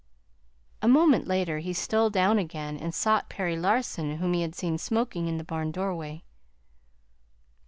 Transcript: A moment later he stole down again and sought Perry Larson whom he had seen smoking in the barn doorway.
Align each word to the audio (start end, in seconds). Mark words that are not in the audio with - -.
A 0.81 0.87
moment 0.87 1.27
later 1.27 1.59
he 1.59 1.73
stole 1.73 2.09
down 2.09 2.39
again 2.39 2.75
and 2.75 2.91
sought 2.91 3.29
Perry 3.29 3.55
Larson 3.55 4.17
whom 4.17 4.33
he 4.33 4.41
had 4.41 4.55
seen 4.55 4.79
smoking 4.79 5.27
in 5.27 5.37
the 5.37 5.43
barn 5.43 5.71
doorway. 5.71 6.23